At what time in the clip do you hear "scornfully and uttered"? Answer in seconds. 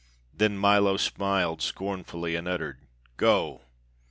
1.61-2.79